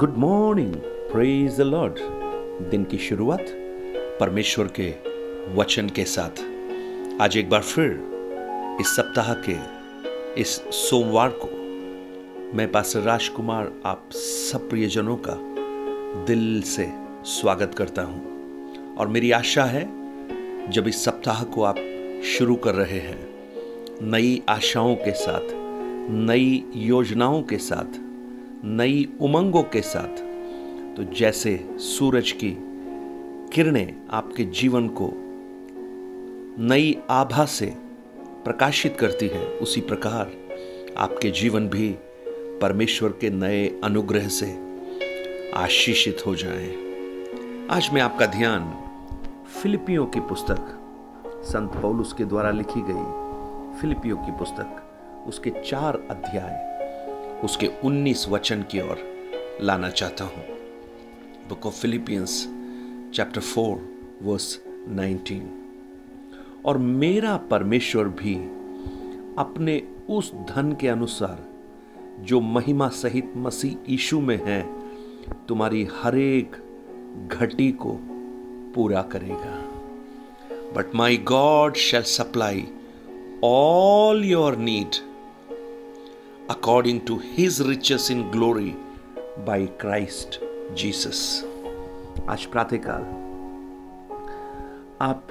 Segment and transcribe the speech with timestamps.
[0.00, 0.74] Good morning
[1.12, 1.94] praise the lord
[2.70, 3.46] दिन की शुरुआत
[4.20, 4.94] परमेश्वर के
[5.54, 6.40] वचन के साथ।
[7.22, 7.90] आज एक बार फिर
[8.80, 9.56] इस सप्ताह के,
[10.40, 11.48] इस सोमवार को
[12.56, 15.34] मैं पास्टर राजकुमार, आप सब प्रियजनों का
[16.24, 16.92] दिल से
[17.24, 19.88] स्वागत करता हूँ। और मेरी आशा है,
[20.70, 21.76] जब इस सप्ताह को आप
[22.24, 23.28] शुरू कर रहे हैं,
[24.02, 25.48] नई आशाओं के साथ,
[26.10, 28.09] नई योजनाओं के साथ
[28.64, 30.18] नई उमंगों के साथ।
[30.96, 32.56] तो जैसे सूरज की
[33.52, 35.10] किरणें आपके जीवन को
[36.62, 37.66] नई आभा से
[38.44, 40.32] प्रकाशित करती है, उसी प्रकार
[40.98, 41.94] आपके जीवन भी
[42.60, 44.58] परमेश्वर के नए अनुग्रह से
[45.54, 46.70] आशीषित हो जाए।
[47.70, 48.72] आज मैं आपका ध्यान
[49.62, 50.76] फिलिपियों की पुस्तक,
[51.44, 54.82] संत पौलुस के द्वारा लिखी गई फिलिपियों की पुस्तक,
[55.28, 56.69] उसके चार अध्याय
[57.44, 58.98] उसके 19 वचन की ओर
[59.60, 60.44] लाना चाहता हूँ।
[61.48, 62.44] Book of Philippians
[63.14, 63.88] chapter four
[64.22, 65.42] verse 19
[66.64, 68.34] और मेरा परमेश्वर भी
[69.38, 71.48] अपने उस धन के अनुसार,
[72.20, 74.62] जो महिमा सहित मसीह यीशु में है,
[75.48, 76.56] तुम्हारी हरेक
[77.32, 77.98] घटी को
[78.74, 79.56] पूरा करेगा।
[80.76, 82.68] But my God shall supply
[83.44, 85.09] all your need
[86.50, 88.74] according to his riches in glory
[89.46, 90.40] by Christ
[90.74, 91.44] Jesus.
[92.28, 93.02] आज प्रातःकाल,
[95.00, 95.28] आप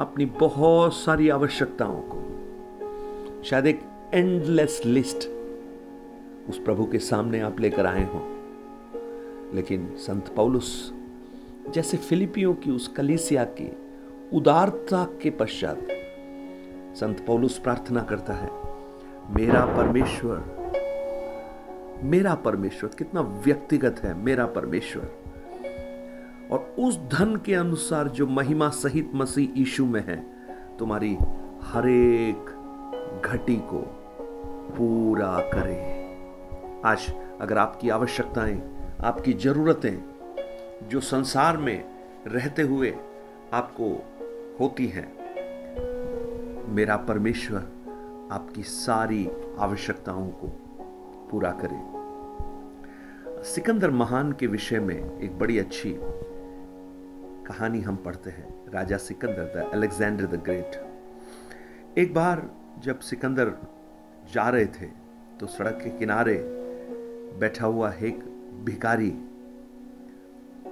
[0.00, 2.22] अपनी बहुत सारी आवश्यकताओं को,
[3.44, 3.82] शायद एक
[4.14, 5.28] एंडलेस लिस्ट
[6.50, 8.24] उस प्रभु के सामने आप लेकर आए हो
[9.54, 10.92] लेकिन संत पौलुस,
[11.74, 13.72] जैसे फिलिपियों की उस कलीसिया की
[14.32, 15.86] उदारता के पश्चात
[16.96, 18.71] संत पौलुस प्रार्थना करता है
[19.30, 20.62] मेरा परमेश्वर
[22.02, 25.02] मेरा परमेश्वर, कितना व्यक्तिगत है मेरा परमेश्वर।
[26.52, 30.26] और उस धन के अनुसार जो महिमा सहित मसीह यीशु में है,
[30.78, 31.16] तुम्हारी
[31.62, 32.44] हरेक
[33.24, 33.78] घटी को
[34.78, 36.02] पूरा करे।
[36.84, 38.62] आज अगर आपकी आवश्यकताएँ,
[39.04, 40.04] आपकी जरूरतें
[40.88, 41.84] जो संसार में
[42.26, 42.94] रहते हुए
[43.52, 44.04] आपको
[44.60, 45.12] होती हैं,
[46.74, 47.66] मेरा परमेश्वर
[48.32, 49.28] आपकी सारी
[49.58, 50.48] आवश्यकताओं को
[51.30, 51.80] पूरा करे।
[53.44, 55.94] सिकंदर महान के विषय में एक बड़ी अच्छी
[57.46, 61.98] कहानी हम पढ़ते हैं। राजा Sikandar, the Alexander the great.
[61.98, 63.52] एक बार जब सिकंदर
[64.32, 64.86] जा रहे थे
[65.40, 66.38] तो सड़क के किनारे
[67.40, 68.18] बैठा हुआ एक
[68.64, 69.12] भिकारी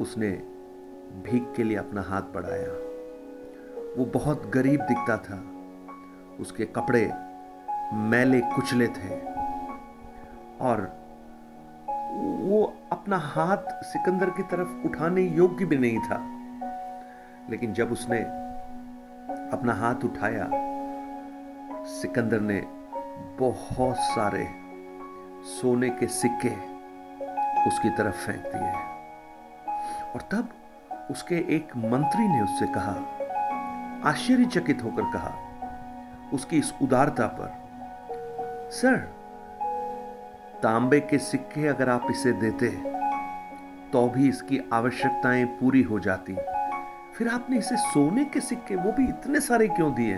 [0.00, 0.30] उसने
[1.24, 2.72] भीख के लिए अपना हाथ बढ़ाया।
[3.96, 5.42] वो बहुत गरीब दिखता था।
[6.40, 7.10] उसके कपड़े
[7.92, 9.20] मैले कुचले थे।
[10.60, 11.00] और
[12.40, 16.40] वो अपना हाथ सिकंदर की तरफ़ उठाने योग्य भी नहीं था।
[17.50, 18.18] लेकिन जब उसने
[19.52, 20.50] अपना हाथ उठाया,
[21.84, 22.60] सिकंदर ने
[23.38, 24.48] बहुत सारे
[25.42, 26.70] सोने के सिक्के
[27.68, 28.90] उसकी तरफ़ फेंक दिए।
[30.12, 30.48] और तब
[31.10, 32.94] उसके एक मंत्री ने उससे कहा,
[34.10, 35.34] आश्चर्यचकित होकर कहा,
[36.32, 37.59] उसकी इस उदारता पर
[38.70, 38.96] सर
[40.62, 42.68] तांबे के सिक्के अगर आप इसे देते
[43.92, 46.34] तो भी इसकी आवश्यकताएँ पूरी हो जाती।
[47.14, 50.16] फिर आपने इसे सोने के सिक्के, वो भी इतने सारे क्यों दिए?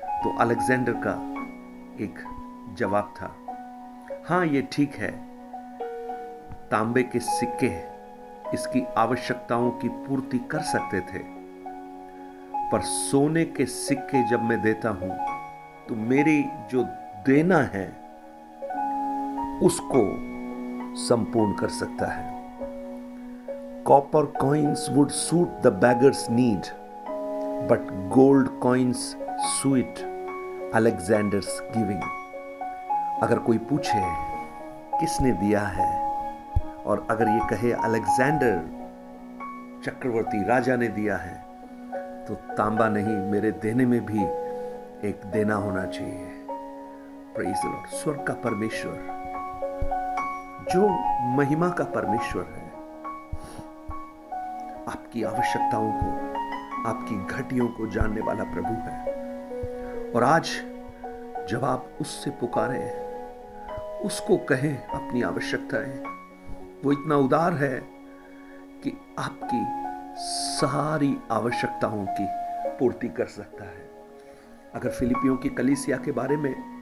[0.00, 1.12] तो अलेक्जेंडर का
[2.04, 2.18] एक
[2.78, 3.30] जवाब था।
[4.28, 5.10] हाँ, ये ठीक है।
[6.70, 7.72] तांबे के सिक्के
[8.54, 11.22] इसकी आवश्यकताओं की पूर्ति कर सकते थे।
[12.72, 15.16] पर सोने के सिक्के जब मैं देता हूँ
[15.88, 16.86] तो मेरी जो
[17.26, 17.86] देना है,
[19.62, 20.02] उसको
[20.98, 22.32] संपूर्ण कर सकता है।
[23.84, 26.66] Copper coins would suit the beggars need
[27.70, 28.98] but gold coins
[29.40, 29.98] suit
[30.74, 32.02] Alexander's giving
[33.22, 34.02] अगर कोई पूछे,
[35.00, 35.92] किसने दिया है?
[36.86, 38.60] और अगर ये कहे, अलेक्जेंडर
[39.84, 41.42] चक्रवर्ती राजा ने दिया है
[42.26, 44.22] तो तांबा नहीं, मेरे देने में भी
[45.08, 46.43] एक देना होना चाहिए।
[47.34, 48.92] प्रेज लॉर्ड स्वर्ग का परमेश्वर।
[50.74, 50.88] जो
[51.36, 52.70] महिमा का परमेश्वर है,
[54.88, 56.06] आपकी आवश्यकताओं को,
[56.88, 59.14] आपकी घटियों को जानने वाला प्रभु है।
[60.12, 60.50] और आज
[61.48, 62.90] जब आप उससे पुकारे,
[64.04, 66.04] उसको कहें अपनी आवश्यकताएँ,
[66.84, 67.80] वो इतना उदार है
[68.82, 69.66] कि आपकी
[70.22, 72.26] सारी आवश्यकताओं की
[72.78, 73.90] पूर्ति कर सकता है।
[74.74, 76.73] अगर फिलिपियों की कलिसिया के बारे में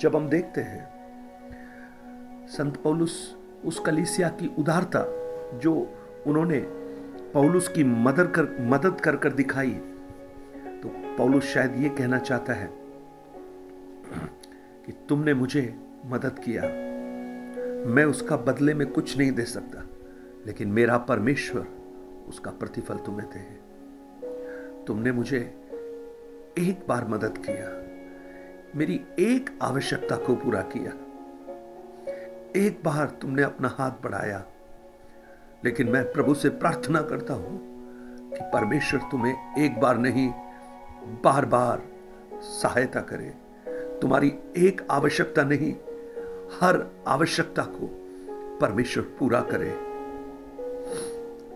[0.00, 5.04] जब हम देखते हैं, संत पौलुस उस कलीसिया की उदारता
[5.58, 5.74] जो
[6.26, 6.58] उन्होंने
[7.32, 9.70] पौलुस की मदद कर मदद कर कर दिखाई
[10.82, 12.70] तो पौलुस शायद ये कहना चाहता है
[14.86, 15.62] कि तुमने मुझे
[16.06, 16.62] मदद किया।
[17.86, 19.82] मैं उसका बदले में कुछ नहीं दे सकता,
[20.46, 21.66] लेकिन मेरा परमेश्वर
[22.28, 23.40] उसका प्रतिफल तुम्हें दे।
[24.84, 25.38] तुमने मुझे
[26.58, 27.87] एक बार मदद किया।
[28.76, 30.90] मेरी एक आवश्यकता को पूरा किया।
[32.56, 34.44] एक बार तुमने अपना हाथ बढ़ाया,
[35.64, 37.58] लेकिन मैं प्रभु से प्रार्थना करता हूँ
[38.30, 40.28] कि परमेश्वर तुम्हें एक बार नहीं
[41.24, 41.82] बार बार
[42.42, 43.32] सहायता करे।
[44.00, 45.72] तुम्हारी एक आवश्यकता नहीं,
[46.60, 47.90] हर आवश्यकता को
[48.60, 49.72] परमेश्वर पूरा करे,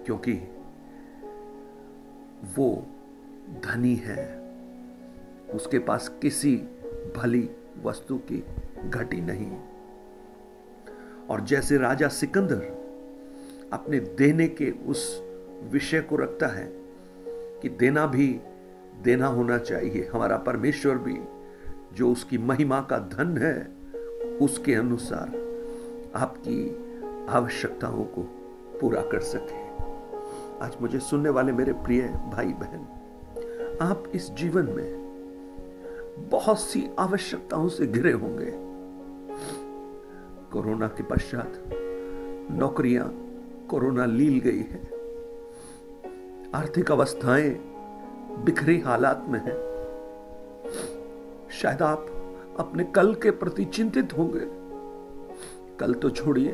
[0.04, 0.32] क्योंकि
[2.56, 2.70] वो
[3.64, 4.30] धनी है।
[5.54, 6.56] उसके पास किसी
[7.16, 7.50] भली
[7.82, 8.44] वस्तु की
[8.88, 9.56] घटी नहीं।
[11.30, 12.82] और जैसे राजा सिकंदर
[13.72, 15.22] अपने देने के उस
[15.72, 16.72] विषय को रखता है
[17.60, 18.40] कि देना भी
[19.02, 21.18] देना होना चाहिए, हमारा परमेश्वर भी
[21.96, 23.82] जो उसकी महिमा का धन है,
[24.36, 25.28] उसके अनुसार
[26.16, 26.76] आपकी
[27.28, 28.22] आवश्यकताओं को
[28.80, 29.60] पूरा कर सके।
[30.64, 35.01] आज मुझे सुनने वाले मेरे प्रिय भाई बहन आप इस जीवन में
[36.18, 38.52] बहुत सी आवश्यकताओं से घिरे होंगे।
[40.52, 41.52] कोरोना के पश्चात
[42.50, 43.08] नौकरियाँ
[43.70, 44.90] कोरोना लील गई है।
[46.54, 47.50] आर्थिक अवस्थाएँ
[48.44, 49.72] बिखरी हालात में है।
[51.50, 52.06] शायद आप
[52.58, 54.46] अपने कल के प्रति चिंतित होंगे।
[55.76, 56.52] कल तो छोड़िए,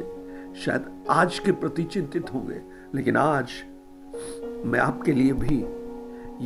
[0.56, 2.62] शायद आज के प्रति चिंतित होंगे।
[2.94, 3.50] लेकिन आज
[4.64, 5.66] मैं आपके लिए भी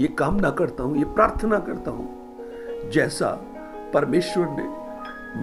[0.03, 2.22] ये कामना करता हूँ, ये प्रार्थना करता हूँ।
[2.91, 3.31] जैसा
[3.95, 4.67] परमेश्वर ने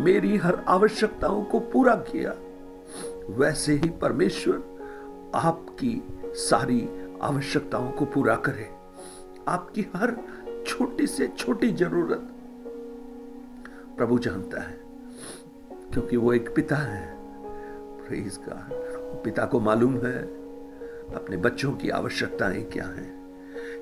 [0.04, 2.34] मेरी हर आवश्यकताओं को पूरा किया,
[3.30, 4.56] वैसे ही परमेश्वर
[5.36, 6.88] आपकी सारी
[7.22, 8.70] आवश्यकताओं को पूरा करे।
[9.48, 10.16] आपकी हर
[10.68, 12.28] छोटी से छोटी ज़रूरत
[13.98, 14.80] प्रभु जानता है,
[15.94, 17.18] क्योंकि वो एक पिता है।
[19.24, 20.22] पिता को मालूम है
[21.16, 23.12] अपने बच्चों की आवश्यकताएँ क्या हैं।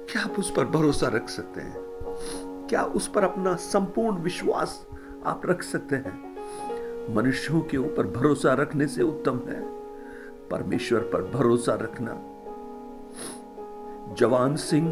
[0.10, 1.76] क्या आप उस पर भरोसा रख सकते हैं?
[2.70, 4.88] क्या उस पर अपना संपूर्ण विश्वास
[5.26, 7.16] आप रख सकते हैं?
[7.16, 9.62] मनुष्यों के ऊपर भरोसा रखने से उत्तम है।
[10.50, 12.12] परमेश्वर पर भरोसा रखना।
[14.14, 14.92] जवान सिंह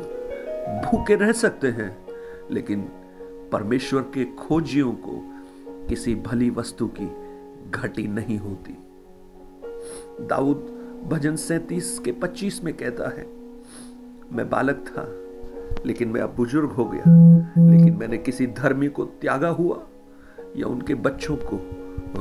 [0.85, 2.07] भूखे रह सकते हैं,
[2.51, 2.81] लेकिन
[3.51, 5.33] परमेश्वर के खोजियों को
[5.89, 7.05] किसी भली वस्तु की
[7.71, 8.77] घटी नहीं होती।
[10.21, 10.57] दाऊद
[11.07, 13.27] भजन सैतीस के पच्चीस में कहता है,
[14.31, 15.24] मैं बालक था
[15.85, 17.03] लेकिन मैं अब बुज़ुर्ग हो गया।
[17.71, 19.87] लेकिन मैंने किसी धर्मी को त्यागा हुआ
[20.57, 21.59] या उनके बच्चों को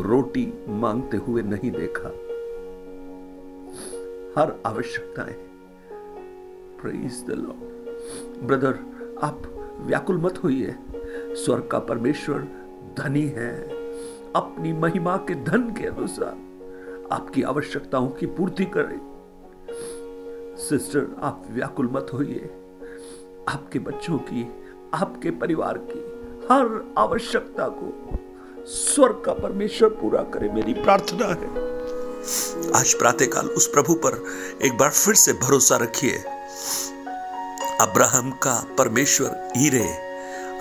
[0.03, 2.09] रोटी मांगते हुए नहीं देखा।
[4.41, 5.35] हर आवश्यकताएँ
[6.81, 7.31] प्रेज द
[8.43, 8.79] ब्रदर
[9.23, 9.43] आप
[9.81, 10.75] व्याकुल मत होइए।
[11.35, 12.49] स्वर्ग का परमेश्वर
[12.99, 13.63] धनी है।
[14.37, 16.45] अपनी महिमा के धन के अनुसार
[17.13, 19.01] आपकी आवश्यकताओं की पूर्ति करें।
[20.57, 22.64] सिस्टर आप व्याकुल मत होइए।
[23.49, 24.43] आपके बच्चों की,
[24.95, 25.99] आपके परिवार की,
[26.53, 28.17] हर आवश्यकता को
[28.67, 31.49] स्वर्ग का परमेश्वर पूरा करे मेरी प्रार्थना है।
[32.73, 34.25] आज प्रातःकाल उस प्रभु पर
[34.63, 36.19] एक बार फिर से भरोसा रखिए।
[37.81, 39.87] अब्राहम का परमेश्वर हीरे,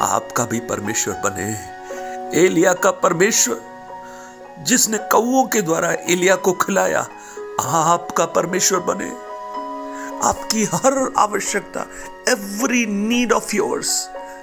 [0.02, 1.52] आपका भी परमेश्वर बने।
[2.40, 3.62] एलिया का परमेश्वर,
[4.64, 7.08] जिसने कौओं के द्वारा एलिया को खिलाया,
[7.62, 9.12] आपका परमेश्वर बने।
[10.24, 11.82] आपकी हर आवश्यकता
[12.30, 13.88] every need of yours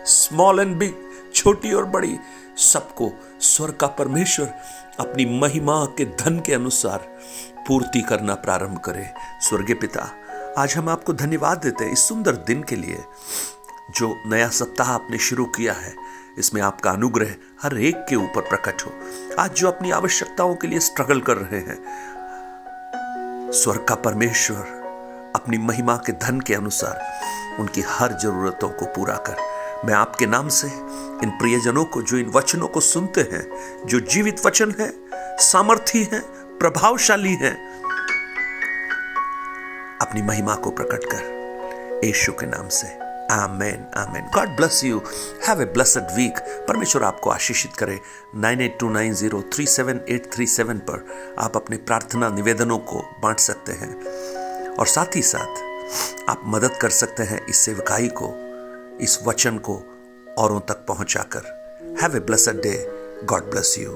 [0.06, 0.94] small and big
[1.34, 2.18] छोटी और बड़ी,
[2.56, 3.10] सबको
[3.40, 4.46] स्वर का परमेश्वर
[5.00, 6.98] अपनी महिमा के धन के अनुसार
[7.68, 9.10] पूर्ति करना प्रारंभ करे।
[9.40, 10.08] स्वर्गीय पिता,
[10.58, 12.98] आज हम आपको धन्यवाद देते हैं इस सुंदर दिन के लिए,
[13.90, 15.94] जो नया सप्ताह आपने शुरू किया है।
[16.38, 18.92] इसमें आपका अनुग्रह हर एक के ऊपर प्रकट हो।
[19.38, 21.78] आज जो अपनी आवश्यकताओं के लिए स्ट्रगल कर रहे हैं,
[23.52, 24.79] स्वर्ग का परमेश्वर
[25.40, 29.36] अपनी महिमा के धन के अनुसार उनकी हर जरूरतों को पूरा कर।
[29.84, 30.66] मैं आपके नाम से
[31.24, 33.44] इन प्रियजनों को, जो इन वचनों को सुनते हैं,
[33.86, 34.92] जो जीवित वचन है,
[35.38, 36.20] सामर्थी हैं,
[36.58, 37.54] प्रभावशाली हैं,
[40.00, 42.98] अपनी महिमा को प्रकट कर यीशु के नाम से।
[43.30, 45.02] आमेन आमेन। God bless you
[45.48, 48.00] have a blessed week परमेश्वर आपको आशीषित करे।
[48.36, 51.06] Nine eight two nine zero three seven eight three seven पर
[51.38, 53.90] आप अपने प्रार्थना निवेदनों को बांट सकते हैं।
[54.80, 58.34] और साथ ही साथ आप मदद कर सकते हैं इस सेवकाई को,
[59.00, 59.74] इस वचन को
[60.38, 61.42] औरों तक पहुंचाकर।
[62.02, 62.74] Have a blessed day
[63.24, 63.90] God bless you